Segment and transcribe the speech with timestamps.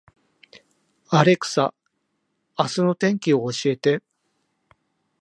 [1.09, 1.75] アレクサ、
[2.57, 4.01] 明日の天気を教えて